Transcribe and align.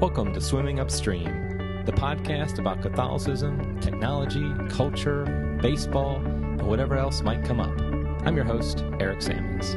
Welcome 0.00 0.32
to 0.32 0.40
Swimming 0.40 0.80
Upstream, 0.80 1.84
the 1.84 1.92
podcast 1.92 2.58
about 2.58 2.80
Catholicism, 2.80 3.78
technology, 3.80 4.50
culture, 4.70 5.58
baseball, 5.60 6.16
and 6.16 6.62
whatever 6.62 6.96
else 6.96 7.20
might 7.20 7.44
come 7.44 7.60
up. 7.60 7.78
I'm 8.26 8.34
your 8.34 8.46
host, 8.46 8.82
Eric 8.98 9.20
Sammons. 9.20 9.72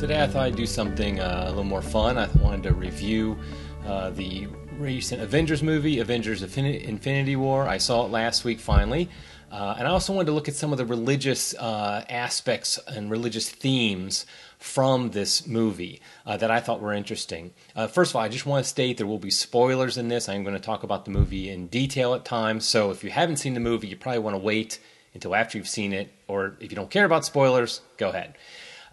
Today 0.00 0.22
I 0.22 0.26
thought 0.26 0.46
I'd 0.46 0.56
do 0.56 0.64
something 0.64 1.20
uh, 1.20 1.42
a 1.44 1.48
little 1.48 1.64
more 1.64 1.82
fun. 1.82 2.16
I 2.16 2.30
wanted 2.38 2.62
to 2.62 2.72
review 2.72 3.38
uh, 3.84 4.08
the 4.08 4.46
recent 4.78 5.20
Avengers 5.20 5.62
movie, 5.62 5.98
Avengers 5.98 6.42
Infinity 6.42 7.36
War. 7.36 7.68
I 7.68 7.76
saw 7.76 8.06
it 8.06 8.10
last 8.10 8.42
week 8.42 8.58
finally. 8.58 9.10
Uh, 9.50 9.74
and 9.78 9.88
I 9.88 9.90
also 9.90 10.12
wanted 10.12 10.26
to 10.26 10.32
look 10.32 10.48
at 10.48 10.54
some 10.54 10.72
of 10.72 10.78
the 10.78 10.86
religious 10.86 11.54
uh, 11.54 12.04
aspects 12.08 12.78
and 12.86 13.10
religious 13.10 13.48
themes 13.50 14.26
from 14.58 15.10
this 15.10 15.46
movie 15.46 16.00
uh, 16.26 16.36
that 16.36 16.50
I 16.50 16.60
thought 16.60 16.80
were 16.80 16.92
interesting. 16.92 17.52
Uh, 17.74 17.86
first 17.86 18.12
of 18.12 18.16
all, 18.16 18.22
I 18.22 18.28
just 18.28 18.46
want 18.46 18.64
to 18.64 18.68
state 18.68 18.98
there 18.98 19.06
will 19.06 19.18
be 19.18 19.30
spoilers 19.30 19.96
in 19.96 20.08
this. 20.08 20.28
I'm 20.28 20.44
going 20.44 20.54
to 20.54 20.60
talk 20.60 20.82
about 20.82 21.04
the 21.04 21.10
movie 21.10 21.50
in 21.50 21.66
detail 21.66 22.14
at 22.14 22.24
times. 22.24 22.64
So 22.66 22.90
if 22.90 23.02
you 23.02 23.10
haven't 23.10 23.38
seen 23.38 23.54
the 23.54 23.60
movie, 23.60 23.88
you 23.88 23.96
probably 23.96 24.20
want 24.20 24.34
to 24.34 24.42
wait 24.42 24.78
until 25.14 25.34
after 25.34 25.58
you've 25.58 25.68
seen 25.68 25.92
it. 25.92 26.12
Or 26.28 26.56
if 26.60 26.70
you 26.70 26.76
don't 26.76 26.90
care 26.90 27.04
about 27.04 27.24
spoilers, 27.24 27.80
go 27.96 28.10
ahead. 28.10 28.36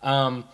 Um, 0.01 0.45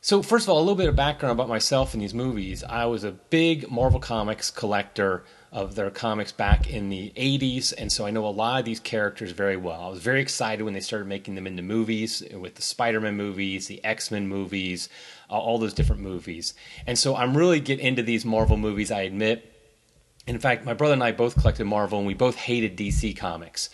so, 0.00 0.22
first 0.22 0.44
of 0.44 0.50
all, 0.50 0.58
a 0.58 0.60
little 0.60 0.76
bit 0.76 0.88
of 0.88 0.94
background 0.94 1.32
about 1.32 1.48
myself 1.48 1.92
in 1.92 1.98
these 1.98 2.14
movies. 2.14 2.62
I 2.62 2.84
was 2.86 3.02
a 3.02 3.10
big 3.10 3.68
Marvel 3.70 3.98
Comics 3.98 4.52
collector 4.52 5.24
of 5.56 5.74
their 5.74 5.90
comics 5.90 6.32
back 6.32 6.68
in 6.68 6.90
the 6.90 7.10
80s, 7.16 7.72
and 7.78 7.90
so 7.90 8.04
I 8.04 8.10
know 8.10 8.26
a 8.26 8.28
lot 8.28 8.58
of 8.58 8.66
these 8.66 8.78
characters 8.78 9.32
very 9.32 9.56
well. 9.56 9.80
I 9.80 9.88
was 9.88 10.00
very 10.00 10.20
excited 10.20 10.62
when 10.62 10.74
they 10.74 10.80
started 10.80 11.08
making 11.08 11.34
them 11.34 11.46
into 11.46 11.62
movies 11.62 12.22
with 12.30 12.56
the 12.56 12.62
Spider 12.62 13.00
Man 13.00 13.16
movies, 13.16 13.66
the 13.66 13.82
X 13.82 14.10
Men 14.10 14.28
movies, 14.28 14.90
uh, 15.30 15.38
all 15.38 15.56
those 15.56 15.72
different 15.72 16.02
movies. 16.02 16.52
And 16.86 16.98
so 16.98 17.16
I'm 17.16 17.34
really 17.34 17.58
get 17.58 17.80
into 17.80 18.02
these 18.02 18.22
Marvel 18.22 18.58
movies, 18.58 18.90
I 18.90 19.00
admit. 19.00 19.50
In 20.26 20.38
fact, 20.38 20.66
my 20.66 20.74
brother 20.74 20.92
and 20.92 21.02
I 21.02 21.12
both 21.12 21.40
collected 21.40 21.64
Marvel, 21.64 21.96
and 21.96 22.06
we 22.06 22.12
both 22.12 22.36
hated 22.36 22.76
DC 22.76 23.16
comics. 23.16 23.70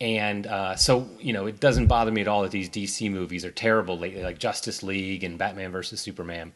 And 0.00 0.46
uh, 0.46 0.76
so, 0.76 1.06
you 1.20 1.34
know, 1.34 1.44
it 1.44 1.60
doesn't 1.60 1.88
bother 1.88 2.12
me 2.12 2.22
at 2.22 2.28
all 2.28 2.42
that 2.44 2.50
these 2.50 2.70
DC 2.70 3.10
movies 3.10 3.44
are 3.44 3.50
terrible 3.50 3.98
lately, 3.98 4.22
like 4.22 4.38
Justice 4.38 4.82
League 4.82 5.22
and 5.22 5.36
Batman 5.36 5.70
versus 5.70 6.00
Superman. 6.00 6.54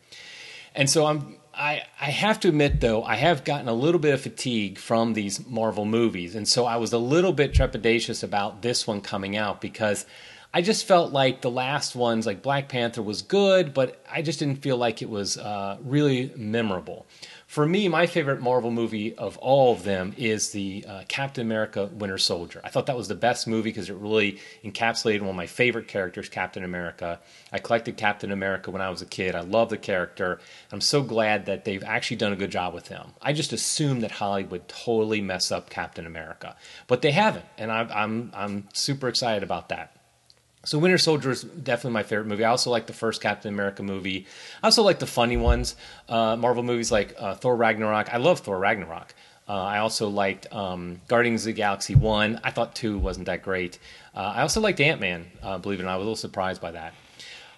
And 0.75 0.89
so 0.89 1.05
I'm 1.05 1.37
I, 1.55 1.83
I 2.01 2.07
have 2.07 2.41
to 2.41 2.49
admit 2.49 2.81
though 2.81 3.03
I 3.03 3.17
have 3.17 3.45
gotten 3.45 3.69
a 3.69 3.75
little 3.75 4.01
bit 4.01 4.15
of 4.15 4.21
fatigue 4.21 4.79
from 4.79 5.15
these 5.15 5.47
Marvel 5.47 5.85
movies, 5.85 6.35
and 6.35 6.47
so 6.47 6.65
I 6.65 6.77
was 6.77 6.93
a 6.93 6.99
little 6.99 7.33
bit 7.33 7.53
trepidatious 7.53 8.23
about 8.23 8.63
this 8.63 8.87
one 8.87 9.01
coming 9.01 9.37
out 9.37 9.61
because 9.61 10.07
I 10.53 10.63
just 10.63 10.85
felt 10.85 11.13
like 11.13 11.43
the 11.43 11.51
last 11.51 11.95
ones, 11.95 12.27
like 12.27 12.43
Black 12.43 12.69
Panther, 12.69 13.03
was 13.03 13.23
good, 13.23 13.73
but 13.73 14.03
I 14.11 14.23
just 14.23 14.41
didn't 14.41 14.63
feel 14.63 14.77
like 14.77 15.01
it 15.01 15.09
was 15.09 15.39
uh, 15.39 15.77
really 15.83 16.33
memorable. 16.37 17.07
For 17.51 17.67
me, 17.67 17.89
my 17.89 18.07
favorite 18.07 18.41
Marvel 18.41 18.71
movie 18.71 19.17
of 19.17 19.37
all 19.39 19.73
of 19.73 19.83
them 19.83 20.15
is 20.17 20.51
the 20.51 20.85
uh, 20.87 21.03
Captain 21.09 21.45
America 21.45 21.87
Winter 21.87 22.17
Soldier. 22.17 22.61
I 22.63 22.69
thought 22.69 22.87
that 22.87 22.97
was 22.97 23.09
the 23.09 23.17
best 23.17 23.49
movie 23.49 23.71
because 23.71 23.91
it 23.91 23.97
really 23.97 24.39
encapsulated 24.65 25.23
one 25.23 25.31
of 25.31 25.35
my 25.35 25.49
favorite 25.49 25.89
characters, 25.89 26.29
Captain 26.29 26.63
America. 26.63 27.19
I 27.53 27.59
collected 27.59 27.97
Captain 27.97 28.31
America 28.31 28.71
when 28.71 28.81
I 28.81 28.89
was 28.89 29.03
a 29.03 29.05
kid. 29.05 29.35
I 29.35 29.41
love 29.41 29.69
the 29.69 29.79
character. 29.79 30.39
I'm 30.71 30.81
so 30.81 31.03
glad 31.03 31.47
that 31.47 31.65
they've 31.65 31.83
actually 31.83 32.19
done 32.19 32.33
a 32.33 32.37
good 32.37 32.53
job 32.53 32.73
with 32.73 32.87
him. 32.87 33.15
I 33.21 33.33
just 33.33 33.53
assumed 33.53 34.05
that 34.05 34.13
Hollywood 34.13 34.69
totally 34.69 35.21
mess 35.21 35.51
up 35.51 35.71
Captain 35.71 36.07
America, 36.07 36.55
but 36.87 37.03
they 37.03 37.11
haven't, 37.11 37.47
and 37.59 37.73
I'm 37.73 37.91
I'm, 37.91 38.33
I'm 38.33 38.69
super 38.75 39.09
excited 39.09 39.43
about 39.43 39.71
that. 39.71 40.00
So 40.63 40.79
Winter 40.79 40.99
Soldier 40.99 41.31
is 41.31 41.43
definitely 41.43 41.95
my 41.95 42.03
favorite 42.03 42.27
movie. 42.27 42.45
I 42.45 42.51
also 42.51 42.71
like 42.71 42.87
the 42.87 42.93
first 42.93 43.23
Captain 43.23 43.53
America 43.53 43.83
movie. 43.83 44.27
I 44.63 44.67
also 44.67 44.83
like 44.83 44.99
the 44.99 45.07
funny 45.07 45.39
ones, 45.39 45.75
uh, 46.07 46.37
Marvel 46.37 46.63
movies 46.63 46.93
like 46.93 47.15
uh, 47.19 47.35
Thor 47.35 47.57
Ragnarok. 47.57 48.13
I 48.13 48.19
love 48.19 48.41
Thor 48.41 48.59
Ragnarok. 48.59 49.15
Uh, 49.49 49.55
I 49.55 49.79
also 49.79 50.09
liked 50.09 50.53
um, 50.53 51.01
Guardians 51.09 51.43
of 51.43 51.47
the 51.47 51.53
Galaxy 51.55 51.95
1. 51.95 52.41
I 52.45 52.51
thought 52.51 52.75
2 52.75 52.99
wasn't 52.99 53.27
that 53.27 53.43
great. 53.43 53.79
Uh, 54.15 54.35
I 54.37 54.43
also 54.43 54.61
liked 54.61 54.81
Ant 54.81 55.01
Man, 55.01 55.27
uh, 55.43 55.57
believe 55.57 55.81
it 55.81 55.83
or 55.83 55.87
not. 55.87 55.95
I 55.95 55.97
was 55.97 56.05
a 56.05 56.07
little 56.07 56.17
surprised 56.17 56.61
by 56.61 56.73
that. 56.73 56.93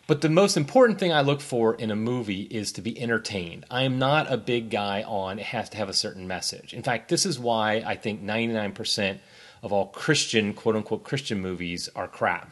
But 0.07 0.21
the 0.21 0.29
most 0.29 0.57
important 0.57 1.01
thing 1.01 1.13
I 1.13 1.23
look 1.23 1.41
for 1.41 1.75
in 1.75 1.91
a 1.91 1.97
movie 1.97 2.43
is 2.43 2.71
to 2.73 2.83
be 2.83 3.01
entertained. 3.01 3.67
I 3.71 3.83
am 3.83 3.99
not 3.99 4.33
a 4.33 4.37
big 4.37 4.71
guy 4.71 5.03
on 5.03 5.41
it 5.41 5.47
has 5.47 5.69
to 5.71 5.77
have 5.77 5.89
a 5.89 5.95
certain 5.95 6.29
message. 6.29 6.73
In 6.73 6.83
fact, 6.83 7.09
this 7.09 7.27
is 7.27 7.39
why 7.39 7.83
I 7.85 7.97
think 7.97 8.23
99% 8.23 9.19
of 9.63 9.73
all 9.73 9.87
Christian, 9.87 10.55
quote 10.55 10.77
unquote, 10.77 11.05
Christian 11.05 11.41
movies 11.41 11.89
are 11.97 12.09
crap 12.09 12.51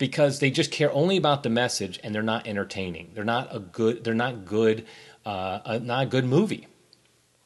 because 0.00 0.40
they 0.40 0.50
just 0.50 0.72
care 0.72 0.90
only 0.92 1.18
about 1.18 1.42
the 1.42 1.50
message 1.50 2.00
and 2.02 2.14
they're 2.14 2.22
not 2.22 2.46
entertaining. 2.48 3.10
They're 3.14 3.22
not 3.22 3.54
a 3.54 3.60
good. 3.60 4.02
They're 4.02 4.14
not 4.14 4.46
good. 4.46 4.86
Uh, 5.24 5.60
a, 5.64 5.78
not 5.78 6.04
a 6.04 6.06
good 6.06 6.24
movie. 6.24 6.66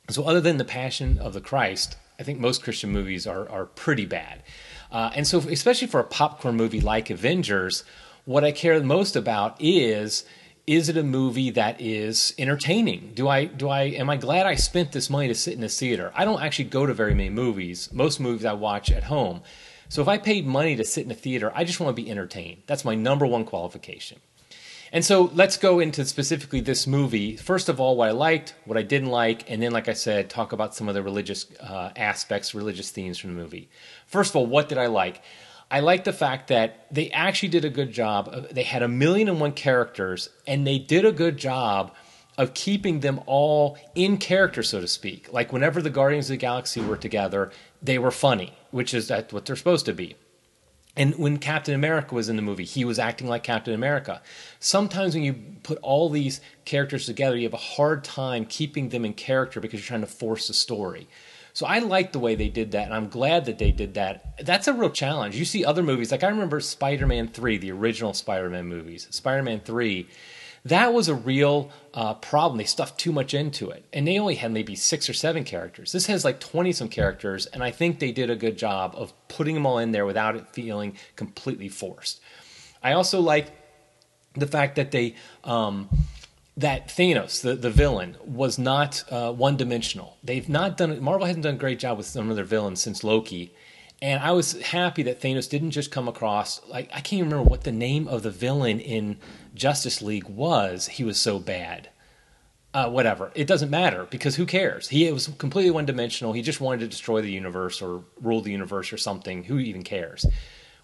So 0.08 0.24
other 0.24 0.40
than 0.40 0.56
the 0.56 0.64
Passion 0.64 1.18
of 1.18 1.32
the 1.34 1.40
Christ, 1.40 1.96
I 2.18 2.22
think 2.22 2.38
most 2.38 2.62
Christian 2.62 2.90
movies 2.90 3.26
are 3.26 3.46
are 3.50 3.66
pretty 3.66 4.06
bad. 4.06 4.42
Uh, 4.90 5.10
and 5.16 5.26
so, 5.26 5.38
especially 5.40 5.88
for 5.88 5.98
a 5.98 6.04
popcorn 6.04 6.54
movie 6.54 6.80
like 6.80 7.10
Avengers, 7.10 7.82
what 8.24 8.44
I 8.44 8.52
care 8.52 8.80
most 8.82 9.16
about 9.16 9.56
is 9.58 10.24
is 10.66 10.88
it 10.88 10.96
a 10.96 11.02
movie 11.02 11.50
that 11.50 11.80
is 11.80 12.34
entertaining? 12.38 13.12
Do 13.14 13.28
I 13.28 13.46
do 13.46 13.68
I 13.68 13.82
am 13.82 14.08
I 14.08 14.16
glad 14.16 14.46
I 14.46 14.54
spent 14.54 14.92
this 14.92 15.10
money 15.10 15.26
to 15.26 15.34
sit 15.34 15.54
in 15.54 15.64
a 15.64 15.68
theater? 15.68 16.12
I 16.14 16.24
don't 16.24 16.40
actually 16.40 16.66
go 16.66 16.86
to 16.86 16.94
very 16.94 17.14
many 17.14 17.30
movies. 17.30 17.92
Most 17.92 18.20
movies 18.20 18.44
I 18.44 18.52
watch 18.52 18.92
at 18.92 19.04
home. 19.04 19.42
So 19.94 20.02
if 20.02 20.08
I 20.08 20.18
paid 20.18 20.44
money 20.44 20.74
to 20.74 20.82
sit 20.82 21.04
in 21.04 21.12
a 21.12 21.14
theater, 21.14 21.52
I 21.54 21.62
just 21.62 21.78
want 21.78 21.96
to 21.96 22.02
be 22.02 22.10
entertained. 22.10 22.64
That's 22.66 22.84
my 22.84 22.96
number 22.96 23.26
one 23.26 23.44
qualification. 23.44 24.18
And 24.90 25.04
so 25.04 25.30
let's 25.34 25.56
go 25.56 25.78
into 25.78 26.04
specifically 26.04 26.60
this 26.60 26.88
movie. 26.88 27.36
First 27.36 27.68
of 27.68 27.78
all, 27.78 27.96
what 27.96 28.08
I 28.08 28.10
liked, 28.10 28.56
what 28.64 28.76
I 28.76 28.82
didn't 28.82 29.10
like, 29.10 29.48
and 29.48 29.62
then, 29.62 29.70
like 29.70 29.88
I 29.88 29.92
said, 29.92 30.28
talk 30.28 30.50
about 30.50 30.74
some 30.74 30.88
of 30.88 30.96
the 30.96 31.02
religious 31.04 31.46
uh, 31.60 31.90
aspects, 31.94 32.56
religious 32.56 32.90
themes 32.90 33.18
from 33.18 33.36
the 33.36 33.40
movie. 33.40 33.70
First 34.08 34.32
of 34.32 34.36
all, 34.36 34.46
what 34.46 34.68
did 34.68 34.78
I 34.78 34.86
like? 34.86 35.22
I 35.70 35.78
like 35.78 36.02
the 36.02 36.12
fact 36.12 36.48
that 36.48 36.88
they 36.90 37.08
actually 37.10 37.50
did 37.50 37.64
a 37.64 37.70
good 37.70 37.92
job. 37.92 38.48
They 38.50 38.64
had 38.64 38.82
a 38.82 38.88
million 38.88 39.28
and 39.28 39.38
one 39.38 39.52
characters, 39.52 40.28
and 40.44 40.66
they 40.66 40.80
did 40.80 41.04
a 41.04 41.12
good 41.12 41.36
job 41.36 41.94
of 42.36 42.52
keeping 42.52 42.98
them 42.98 43.20
all 43.26 43.78
in 43.94 44.18
character, 44.18 44.64
so 44.64 44.80
to 44.80 44.88
speak. 44.88 45.32
Like 45.32 45.52
whenever 45.52 45.80
the 45.80 45.90
Guardians 45.90 46.26
of 46.26 46.30
the 46.34 46.38
Galaxy 46.38 46.80
were 46.80 46.96
together, 46.96 47.52
they 47.80 47.98
were 47.98 48.10
funny, 48.10 48.52
which 48.74 48.92
is 48.92 49.08
what 49.08 49.46
they're 49.46 49.54
supposed 49.54 49.86
to 49.86 49.92
be. 49.92 50.16
And 50.96 51.14
when 51.16 51.38
Captain 51.38 51.76
America 51.76 52.12
was 52.12 52.28
in 52.28 52.34
the 52.34 52.42
movie, 52.42 52.64
he 52.64 52.84
was 52.84 52.98
acting 52.98 53.28
like 53.28 53.44
Captain 53.44 53.72
America. 53.72 54.20
Sometimes 54.58 55.14
when 55.14 55.22
you 55.22 55.34
put 55.62 55.78
all 55.80 56.08
these 56.08 56.40
characters 56.64 57.06
together, 57.06 57.36
you 57.36 57.44
have 57.44 57.54
a 57.54 57.56
hard 57.56 58.02
time 58.02 58.44
keeping 58.44 58.88
them 58.88 59.04
in 59.04 59.14
character 59.14 59.60
because 59.60 59.78
you're 59.78 59.86
trying 59.86 60.00
to 60.00 60.08
force 60.08 60.48
a 60.48 60.54
story. 60.54 61.06
So 61.52 61.66
I 61.66 61.78
like 61.78 62.10
the 62.10 62.18
way 62.18 62.34
they 62.34 62.48
did 62.48 62.72
that, 62.72 62.86
and 62.86 62.94
I'm 62.94 63.08
glad 63.08 63.44
that 63.44 63.58
they 63.58 63.70
did 63.70 63.94
that. 63.94 64.44
That's 64.44 64.66
a 64.66 64.72
real 64.72 64.90
challenge. 64.90 65.36
You 65.36 65.44
see 65.44 65.64
other 65.64 65.84
movies, 65.84 66.10
like 66.10 66.24
I 66.24 66.28
remember 66.28 66.58
Spider 66.58 67.06
Man 67.06 67.28
3, 67.28 67.58
the 67.58 67.70
original 67.70 68.12
Spider 68.12 68.50
Man 68.50 68.66
movies. 68.66 69.06
Spider 69.10 69.44
Man 69.44 69.60
3 69.60 70.08
that 70.64 70.94
was 70.94 71.08
a 71.08 71.14
real 71.14 71.70
uh, 71.92 72.14
problem. 72.14 72.58
They 72.58 72.64
stuffed 72.64 72.98
too 72.98 73.12
much 73.12 73.34
into 73.34 73.70
it, 73.70 73.84
and 73.92 74.06
they 74.06 74.18
only 74.18 74.36
had 74.36 74.50
maybe 74.50 74.74
six 74.74 75.10
or 75.10 75.12
seven 75.12 75.44
characters. 75.44 75.92
This 75.92 76.06
has 76.06 76.24
like 76.24 76.40
twenty 76.40 76.72
some 76.72 76.88
characters, 76.88 77.46
and 77.46 77.62
I 77.62 77.70
think 77.70 77.98
they 77.98 78.12
did 78.12 78.30
a 78.30 78.36
good 78.36 78.56
job 78.56 78.94
of 78.96 79.12
putting 79.28 79.54
them 79.54 79.66
all 79.66 79.78
in 79.78 79.92
there 79.92 80.06
without 80.06 80.36
it 80.36 80.48
feeling 80.48 80.96
completely 81.16 81.68
forced. 81.68 82.20
I 82.82 82.92
also 82.92 83.20
like 83.20 83.52
the 84.34 84.46
fact 84.46 84.76
that 84.76 84.90
they. 84.90 85.14
Um, 85.44 85.88
that 86.56 86.86
Thanos, 86.86 87.42
the, 87.42 87.56
the 87.56 87.68
villain, 87.70 88.16
was 88.24 88.60
not 88.60 89.02
uh, 89.10 89.32
one 89.32 89.56
dimensional. 89.56 90.18
They've 90.22 90.48
not 90.48 90.76
done 90.76 91.02
Marvel 91.02 91.26
hasn't 91.26 91.42
done 91.42 91.56
a 91.56 91.58
great 91.58 91.80
job 91.80 91.96
with 91.98 92.06
some 92.06 92.30
of 92.30 92.36
their 92.36 92.44
villains 92.44 92.80
since 92.80 93.02
Loki, 93.02 93.52
and 94.04 94.22
I 94.22 94.32
was 94.32 94.60
happy 94.60 95.04
that 95.04 95.22
Thanos 95.22 95.48
didn't 95.48 95.70
just 95.70 95.90
come 95.90 96.08
across 96.08 96.60
like 96.68 96.90
I 96.92 97.00
can't 97.00 97.22
remember 97.22 97.48
what 97.48 97.64
the 97.64 97.72
name 97.72 98.06
of 98.06 98.22
the 98.22 98.30
villain 98.30 98.78
in 98.78 99.16
Justice 99.54 100.02
League 100.02 100.28
was. 100.28 100.88
He 100.88 101.04
was 101.04 101.18
so 101.18 101.38
bad. 101.38 101.88
Uh, 102.74 102.90
whatever. 102.90 103.32
It 103.34 103.46
doesn't 103.46 103.70
matter 103.70 104.06
because 104.10 104.36
who 104.36 104.44
cares? 104.44 104.90
He 104.90 105.10
was 105.10 105.28
completely 105.38 105.70
one 105.70 105.86
dimensional. 105.86 106.34
He 106.34 106.42
just 106.42 106.60
wanted 106.60 106.80
to 106.80 106.88
destroy 106.88 107.22
the 107.22 107.30
universe 107.30 107.80
or 107.80 108.04
rule 108.20 108.42
the 108.42 108.50
universe 108.50 108.92
or 108.92 108.98
something. 108.98 109.44
Who 109.44 109.58
even 109.58 109.82
cares? 109.82 110.26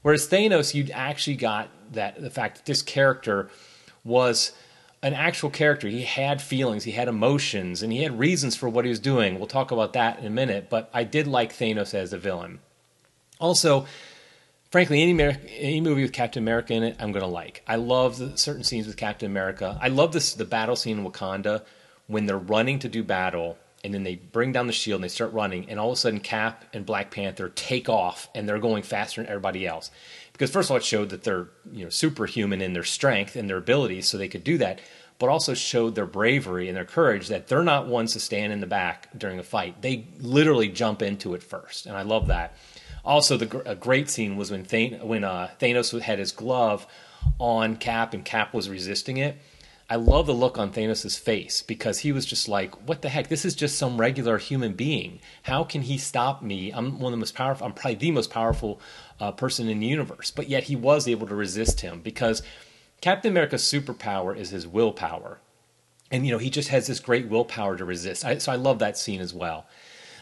Whereas 0.01 0.27
Thanos, 0.27 0.73
you 0.73 0.91
actually 0.91 1.37
got 1.37 1.69
that 1.93 2.23
the 2.23 2.31
fact 2.31 2.57
that 2.57 2.65
this 2.65 2.81
character 2.81 3.51
was 4.03 4.53
an 5.03 5.13
actual 5.13 5.51
character. 5.51 5.89
He 5.89 6.03
had 6.03 6.41
feelings, 6.41 6.85
he 6.85 6.93
had 6.93 7.09
emotions, 7.09 7.83
and 7.83 7.93
he 7.93 8.03
had 8.03 8.19
reasons 8.19 8.57
for 8.57 8.71
what 8.71 8.87
he 8.87 8.89
was 8.89 9.01
doing. 9.01 9.37
We'll 9.37 9.47
talk 9.47 9.73
about 9.73 9.93
that 9.93 10.21
in 10.21 10.25
a 10.25 10.31
minute. 10.31 10.71
But 10.71 10.89
I 10.95 11.05
did 11.05 11.27
like 11.27 11.53
Thanos 11.53 11.93
as 11.93 12.15
a 12.15 12.19
villain. 12.19 12.61
Also, 13.41 13.87
frankly, 14.71 15.03
any 15.03 15.21
any 15.59 15.81
movie 15.81 16.03
with 16.03 16.13
Captain 16.13 16.43
America 16.43 16.75
in 16.75 16.83
it, 16.83 16.97
I'm 17.01 17.11
going 17.11 17.25
to 17.25 17.31
like. 17.31 17.63
I 17.67 17.77
love 17.77 18.19
the 18.19 18.37
certain 18.37 18.65
scenes 18.65 18.87
with 18.87 18.97
Captain 18.97 19.31
America. 19.31 19.79
I 19.81 19.89
love 19.89 20.13
this 20.13 20.35
the 20.35 20.45
battle 20.45 20.77
scene 20.77 20.99
in 20.99 21.11
Wakanda 21.11 21.65
when 22.07 22.27
they're 22.27 22.39
running 22.39 22.79
to 22.81 22.89
do 22.89 23.03
battle, 23.03 23.57
and 23.83 23.95
then 23.95 24.03
they 24.05 24.17
bring 24.17 24.53
down 24.53 24.67
the 24.67 24.73
shield 24.73 24.99
and 24.99 25.05
they 25.05 25.09
start 25.09 25.33
running, 25.33 25.69
and 25.71 25.81
all 25.81 25.89
of 25.91 25.95
a 25.95 25.97
sudden 25.97 26.21
Cap 26.21 26.65
and 26.73 26.85
Black 26.85 27.11
Panther 27.11 27.49
take 27.49 27.89
off, 27.89 28.29
and 28.35 28.49
they're 28.49 28.59
going 28.59 28.83
faster 28.83 29.23
than 29.23 29.31
everybody 29.31 29.67
else. 29.67 29.91
Because 30.33 30.51
first 30.51 30.69
of 30.69 30.73
all, 30.73 30.77
it 30.79 30.85
showed 30.85 31.11
that 31.11 31.25
they're 31.25 31.49
you 31.73 31.85
know 31.85 31.91
superhuman 31.91 32.61
in 32.61 32.75
their 32.75 32.85
strength 32.85 33.37
and 33.37 33.49
their 33.49 33.57
abilities, 33.57 34.09
so 34.09 34.19
they 34.19 34.29
could 34.29 34.45
do 34.45 34.59
that. 34.59 34.81
But 35.21 35.29
also 35.29 35.55
showed 35.55 35.95
their 35.95 36.07
bravery 36.07 36.67
and 36.67 36.77
their 36.77 36.85
courage 36.85 37.29
that 37.29 37.47
they're 37.47 37.63
not 37.63 37.87
ones 37.87 38.15
to 38.15 38.19
stand 38.19 38.53
in 38.53 38.61
the 38.61 38.67
back 38.67 39.09
during 39.17 39.39
a 39.39 39.43
fight. 39.43 39.81
They 39.83 40.07
literally 40.19 40.69
jump 40.69 41.03
into 41.03 41.35
it 41.35 41.43
first, 41.43 41.87
and 41.87 41.95
I 41.95 42.03
love 42.03 42.27
that. 42.29 42.57
Also, 43.05 43.37
the 43.37 43.71
a 43.71 43.77
great 43.77 44.11
scene 44.11 44.37
was 44.37 44.51
when 44.51 44.65
Than- 44.65 45.07
when 45.07 45.23
uh, 45.23 45.51
Thanos 45.61 45.99
had 46.01 46.19
his 46.19 46.33
glove 46.33 46.87
on 47.39 47.77
Cap 47.77 48.15
and 48.15 48.25
Cap 48.25 48.53
was 48.55 48.69
resisting 48.69 49.19
it. 49.19 49.37
I 49.91 49.97
love 49.97 50.27
the 50.27 50.33
look 50.35 50.57
on 50.57 50.73
Thanos' 50.73 51.19
face 51.19 51.63
because 51.63 51.99
he 51.99 52.13
was 52.13 52.25
just 52.25 52.49
like, 52.49 52.89
"What 52.89 53.03
the 53.03 53.11
heck? 53.11 53.29
This 53.29 53.45
is 53.45 53.55
just 53.55 53.77
some 53.77 54.01
regular 54.01 54.39
human 54.39 54.73
being. 54.73 55.21
How 55.43 55.65
can 55.65 55.83
he 55.83 55.99
stop 55.99 56.43
me? 56.43 56.71
I'm 56.71 56.99
one 56.99 57.13
of 57.13 57.19
the 57.19 57.21
most 57.21 57.35
powerful. 57.35 57.67
I'm 57.67 57.75
probably 57.75 57.97
the 57.97 58.11
most 58.11 58.31
powerful 58.31 58.81
uh, 59.19 59.33
person 59.33 59.69
in 59.69 59.81
the 59.81 59.87
universe." 59.87 60.31
But 60.31 60.49
yet 60.49 60.65
he 60.65 60.77
was 60.77 61.07
able 61.07 61.27
to 61.27 61.35
resist 61.35 61.81
him 61.81 62.01
because 62.01 62.43
Captain 63.01 63.31
America's 63.31 63.63
superpower 63.63 64.37
is 64.37 64.51
his 64.51 64.67
willpower, 64.67 65.39
and 66.11 66.27
you 66.27 66.33
know 66.33 66.39
he 66.39 66.51
just 66.51 66.69
has 66.69 66.87
this 66.87 67.01
great 67.01 67.29
willpower 67.29 67.77
to 67.77 67.85
resist. 67.85 68.25
I, 68.25 68.39
so 68.39 68.53
I 68.53 68.57
love 68.57 68.79
that 68.81 68.99
scene 68.99 69.21
as 69.21 69.33
well. 69.33 69.67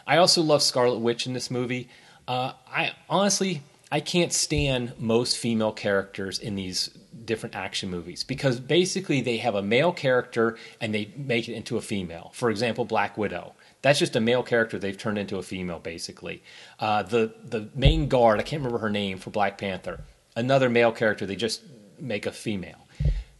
I 0.07 0.17
also 0.17 0.41
love 0.41 0.63
Scarlet 0.63 0.99
Witch 0.99 1.27
in 1.27 1.33
this 1.33 1.51
movie. 1.51 1.89
Uh, 2.27 2.53
I 2.71 2.93
honestly 3.09 3.63
I 3.91 3.99
can't 3.99 4.31
stand 4.31 4.93
most 4.99 5.37
female 5.37 5.71
characters 5.71 6.37
in 6.37 6.55
these 6.55 6.89
different 7.25 7.55
action 7.55 7.89
movies 7.89 8.23
because 8.23 8.59
basically 8.59 9.21
they 9.21 9.37
have 9.37 9.55
a 9.55 9.63
male 9.63 9.91
character 9.91 10.57
and 10.79 10.93
they 10.93 11.11
make 11.17 11.49
it 11.49 11.53
into 11.53 11.77
a 11.77 11.81
female. 11.81 12.31
For 12.33 12.49
example, 12.49 12.85
Black 12.85 13.17
Widow. 13.17 13.53
That's 13.81 13.97
just 13.97 14.15
a 14.15 14.19
male 14.19 14.43
character 14.43 14.77
they've 14.77 14.97
turned 14.97 15.17
into 15.17 15.37
a 15.37 15.43
female, 15.43 15.79
basically. 15.79 16.43
Uh, 16.79 17.03
the 17.03 17.33
the 17.43 17.69
main 17.73 18.07
guard, 18.07 18.39
I 18.39 18.43
can't 18.43 18.61
remember 18.61 18.79
her 18.79 18.91
name 18.91 19.17
for 19.17 19.31
Black 19.31 19.57
Panther. 19.57 20.01
Another 20.35 20.69
male 20.69 20.91
character 20.91 21.25
they 21.25 21.35
just 21.35 21.61
make 22.01 22.25
a 22.25 22.31
female. 22.31 22.87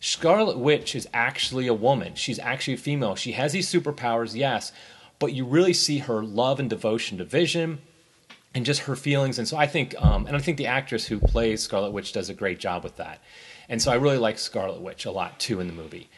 Scarlet 0.01 0.57
Witch 0.57 0.95
is 0.95 1.07
actually 1.13 1.67
a 1.67 1.73
woman. 1.73 2.15
She's 2.15 2.39
actually 2.39 2.75
a 2.75 2.77
female. 2.77 3.15
She 3.15 3.33
has 3.33 3.51
these 3.51 3.71
superpowers, 3.71 4.35
yes, 4.35 4.71
but 5.19 5.33
you 5.33 5.45
really 5.45 5.73
see 5.73 5.99
her 5.99 6.23
love 6.23 6.59
and 6.59 6.69
devotion 6.69 7.17
to 7.17 7.25
Vision 7.25 7.79
and 8.55 8.65
just 8.65 8.81
her 8.81 8.95
feelings. 8.95 9.37
And 9.37 9.47
so 9.47 9.57
I 9.57 9.67
think, 9.67 9.93
um, 10.01 10.25
and 10.25 10.35
I 10.35 10.39
think 10.39 10.57
the 10.57 10.67
actress 10.67 11.05
who 11.05 11.19
plays 11.19 11.61
Scarlet 11.61 11.91
Witch 11.91 12.13
does 12.13 12.29
a 12.29 12.33
great 12.33 12.59
job 12.59 12.83
with 12.83 12.95
that. 12.97 13.21
And 13.67 13.81
so 13.81 13.91
I 13.91 13.95
really 13.95 14.17
like 14.17 14.39
Scarlet 14.39 14.81
Witch 14.81 15.05
a 15.05 15.11
lot 15.11 15.39
too 15.39 15.59
in 15.59 15.67
the 15.67 15.73
movie. 15.73 16.09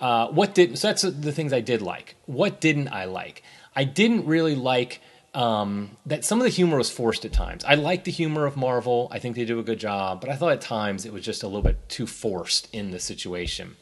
Uh, 0.00 0.28
what 0.28 0.54
did 0.54 0.78
so 0.78 0.88
that's 0.88 1.02
the 1.02 1.32
things 1.32 1.52
I 1.52 1.60
did 1.60 1.82
like. 1.82 2.14
What 2.26 2.60
didn't 2.60 2.88
I 2.88 3.06
like? 3.06 3.42
I 3.74 3.84
didn't 3.84 4.26
really 4.26 4.54
like 4.54 5.00
um, 5.34 5.96
that 6.06 6.24
some 6.24 6.38
of 6.38 6.44
the 6.44 6.50
humor 6.50 6.78
was 6.78 6.90
forced 6.90 7.24
at 7.24 7.32
times. 7.32 7.64
I 7.64 7.74
like 7.74 8.04
the 8.04 8.10
humor 8.10 8.46
of 8.46 8.56
Marvel. 8.56 9.08
I 9.10 9.18
think 9.18 9.36
they 9.36 9.44
do 9.44 9.58
a 9.58 9.62
good 9.62 9.78
job, 9.78 10.20
but 10.20 10.30
I 10.30 10.36
thought 10.36 10.52
at 10.52 10.60
times 10.60 11.04
it 11.04 11.12
was 11.12 11.24
just 11.24 11.42
a 11.42 11.46
little 11.46 11.62
bit 11.62 11.88
too 11.88 12.06
forced 12.06 12.72
in 12.74 12.90
the 12.90 12.98
situation. 12.98 13.76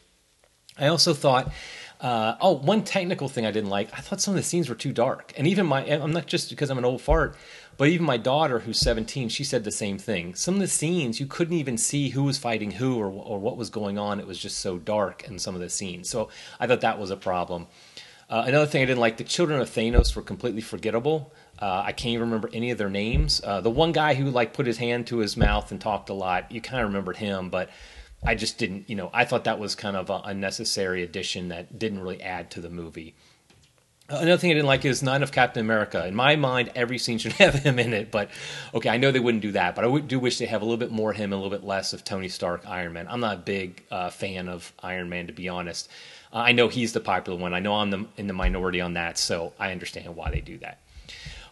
I 0.77 0.87
also 0.87 1.13
thought 1.13 1.51
uh, 1.99 2.35
oh, 2.41 2.51
one 2.51 2.83
technical 2.83 3.27
thing 3.27 3.45
I 3.45 3.51
didn't 3.51 3.71
like. 3.71 3.89
I 3.93 4.01
thought 4.01 4.21
some 4.21 4.33
of 4.33 4.37
the 4.37 4.43
scenes 4.43 4.69
were 4.69 4.75
too 4.75 4.93
dark, 4.93 5.33
and 5.35 5.47
even 5.47 5.65
my 5.65 5.83
I'm 5.83 6.11
not 6.11 6.27
just 6.27 6.49
because 6.49 6.69
I'm 6.69 6.77
an 6.77 6.85
old 6.85 7.01
fart, 7.01 7.35
but 7.75 7.87
even 7.87 8.05
my 8.05 8.17
daughter, 8.17 8.59
who's 8.59 8.79
17, 8.79 9.29
she 9.29 9.43
said 9.43 9.63
the 9.63 9.71
same 9.71 9.97
thing. 9.97 10.35
Some 10.35 10.55
of 10.55 10.59
the 10.59 10.67
scenes 10.67 11.19
you 11.19 11.25
couldn't 11.25 11.57
even 11.57 11.77
see 11.77 12.09
who 12.09 12.23
was 12.23 12.37
fighting 12.37 12.71
who 12.71 12.99
or 12.99 13.07
or 13.07 13.39
what 13.39 13.57
was 13.57 13.71
going 13.71 13.97
on. 13.97 14.19
It 14.19 14.27
was 14.27 14.37
just 14.37 14.59
so 14.59 14.77
dark 14.77 15.27
in 15.27 15.39
some 15.39 15.55
of 15.55 15.61
the 15.61 15.69
scenes. 15.69 16.07
So 16.07 16.29
I 16.59 16.67
thought 16.67 16.81
that 16.81 16.99
was 16.99 17.09
a 17.09 17.17
problem. 17.17 17.65
Uh, 18.29 18.43
another 18.45 18.65
thing 18.65 18.81
I 18.81 18.85
didn't 18.85 18.99
like: 18.99 19.17
the 19.17 19.23
children 19.23 19.61
of 19.61 19.69
Thanos 19.69 20.15
were 20.15 20.21
completely 20.21 20.61
forgettable. 20.61 21.33
Uh, 21.59 21.83
I 21.85 21.91
can't 21.91 22.13
even 22.13 22.27
remember 22.27 22.49
any 22.53 22.71
of 22.71 22.77
their 22.77 22.89
names. 22.89 23.41
Uh, 23.43 23.61
the 23.61 23.69
one 23.69 23.91
guy 23.91 24.13
who 24.13 24.29
like 24.29 24.53
put 24.53 24.67
his 24.67 24.77
hand 24.77 25.07
to 25.07 25.17
his 25.17 25.37
mouth 25.37 25.71
and 25.71 25.81
talked 25.81 26.09
a 26.09 26.13
lot, 26.13 26.51
you 26.51 26.61
kind 26.61 26.81
of 26.81 26.89
remembered 26.89 27.17
him, 27.17 27.49
but 27.49 27.69
I 28.25 28.35
just 28.35 28.57
didn't, 28.57 28.89
you 28.89 28.95
know, 28.95 29.09
I 29.13 29.25
thought 29.25 29.45
that 29.45 29.59
was 29.59 29.75
kind 29.75 29.95
of 29.95 30.09
a 30.09 30.21
unnecessary 30.25 31.03
addition 31.03 31.49
that 31.49 31.77
didn't 31.77 32.01
really 32.01 32.21
add 32.21 32.51
to 32.51 32.61
the 32.61 32.69
movie. 32.69 33.15
Uh, 34.09 34.19
another 34.21 34.37
thing 34.37 34.51
I 34.51 34.53
didn't 34.53 34.67
like 34.67 34.85
is 34.85 35.03
none 35.03 35.21
of 35.21 35.31
Captain 35.31 35.61
America. 35.61 36.05
In 36.07 36.15
my 36.15 36.35
mind, 36.35 36.71
every 36.75 36.97
scene 36.97 37.17
should 37.17 37.33
have 37.33 37.55
him 37.55 37.77
in 37.79 37.93
it, 37.93 38.11
but 38.11 38.29
okay, 38.73 38.89
I 38.89 38.97
know 38.97 39.11
they 39.11 39.19
wouldn't 39.19 39.41
do 39.41 39.51
that, 39.53 39.75
but 39.75 39.83
I 39.83 39.99
do 39.99 40.19
wish 40.19 40.37
they 40.37 40.45
have 40.45 40.61
a 40.61 40.65
little 40.65 40.77
bit 40.77 40.91
more 40.91 41.13
him, 41.13 41.33
a 41.33 41.35
little 41.35 41.51
bit 41.51 41.63
less 41.63 41.93
of 41.93 42.03
Tony 42.03 42.29
Stark, 42.29 42.67
Iron 42.67 42.93
Man. 42.93 43.07
I'm 43.09 43.19
not 43.19 43.35
a 43.35 43.39
big 43.39 43.83
uh, 43.91 44.09
fan 44.09 44.47
of 44.47 44.71
Iron 44.81 45.09
Man, 45.09 45.27
to 45.27 45.33
be 45.33 45.49
honest. 45.49 45.89
Uh, 46.31 46.37
I 46.37 46.51
know 46.51 46.67
he's 46.67 46.93
the 46.93 46.99
popular 46.99 47.37
one. 47.39 47.53
I 47.53 47.59
know 47.59 47.75
I'm 47.75 47.89
the, 47.89 48.05
in 48.17 48.27
the 48.27 48.33
minority 48.33 48.81
on 48.81 48.93
that, 48.93 49.17
so 49.17 49.53
I 49.59 49.71
understand 49.71 50.15
why 50.15 50.31
they 50.31 50.41
do 50.41 50.57
that. 50.59 50.79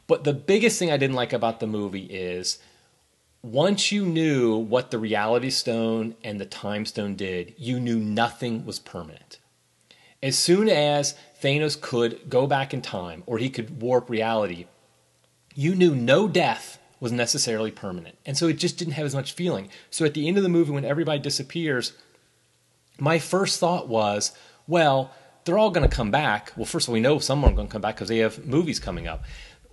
But 0.07 0.23
the 0.23 0.33
biggest 0.33 0.77
thing 0.77 0.91
I 0.91 0.97
didn't 0.97 1.15
like 1.15 1.33
about 1.33 1.59
the 1.59 1.67
movie 1.67 2.05
is 2.05 2.59
once 3.41 3.91
you 3.91 4.05
knew 4.05 4.55
what 4.55 4.91
the 4.91 4.99
reality 4.99 5.49
stone 5.49 6.15
and 6.23 6.39
the 6.39 6.45
time 6.45 6.85
stone 6.85 7.15
did, 7.15 7.53
you 7.57 7.79
knew 7.79 7.99
nothing 7.99 8.65
was 8.65 8.79
permanent. 8.79 9.39
As 10.21 10.37
soon 10.37 10.67
as 10.69 11.15
Thanos 11.41 11.79
could 11.79 12.29
go 12.29 12.47
back 12.47 12.73
in 12.73 12.81
time 12.81 13.23
or 13.25 13.37
he 13.37 13.49
could 13.49 13.81
warp 13.81 14.09
reality, 14.09 14.65
you 15.53 15.75
knew 15.75 15.93
no 15.93 16.27
death 16.27 16.79
was 16.99 17.11
necessarily 17.11 17.71
permanent. 17.71 18.17
And 18.25 18.35
so 18.37 18.47
it 18.47 18.53
just 18.53 18.77
didn't 18.77 18.93
have 18.93 19.05
as 19.05 19.13
much 19.13 19.33
feeling. 19.33 19.69
So 19.91 20.05
at 20.05 20.15
the 20.15 20.27
end 20.27 20.37
of 20.37 20.43
the 20.43 20.49
movie, 20.49 20.71
when 20.71 20.85
everybody 20.85 21.19
disappears, 21.19 21.93
my 22.97 23.19
first 23.19 23.59
thought 23.59 23.87
was, 23.87 24.31
well, 24.67 25.11
they're 25.43 25.57
all 25.57 25.69
going 25.69 25.87
to 25.87 25.95
come 25.95 26.11
back. 26.11 26.51
Well, 26.55 26.65
first 26.65 26.87
of 26.87 26.89
all, 26.89 26.93
we 26.93 26.99
know 26.99 27.19
some 27.19 27.43
are 27.43 27.51
going 27.51 27.67
to 27.67 27.71
come 27.71 27.81
back 27.81 27.95
because 27.95 28.09
they 28.09 28.17
have 28.19 28.45
movies 28.45 28.79
coming 28.79 29.07
up 29.07 29.23